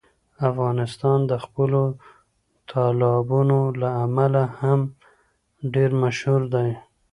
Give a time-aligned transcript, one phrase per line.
[0.49, 1.81] افغانستان د خپلو
[2.69, 4.79] تالابونو له امله هم
[5.73, 6.69] ډېر مشهور دی.